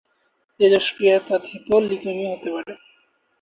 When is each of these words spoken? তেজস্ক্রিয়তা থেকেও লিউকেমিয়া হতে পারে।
তেজস্ক্রিয়তা 0.59 1.35
থেকেও 1.47 1.77
লিউকেমিয়া 1.81 2.31
হতে 2.33 2.49
পারে। 2.55 2.73